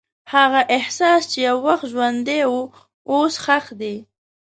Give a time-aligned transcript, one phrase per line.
[0.33, 2.53] هغه احساس چې یو وخت ژوندی و،
[3.11, 3.95] اوس ښخ دی.